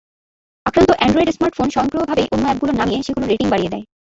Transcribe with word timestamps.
আক্রান্ত 0.65 0.91
Android 0.97 1.29
smartphone 1.35 1.67
স্বয়ংক্রিয়ভাবে 1.69 2.23
অন্য 2.33 2.45
অ্যাপগুলো 2.47 2.71
নামিয়ে 2.73 3.05
সেগুলোর 3.05 3.29
রেটিং 3.31 3.47
বাড়িয়ে 3.51 3.71
দেয়। 3.73 3.85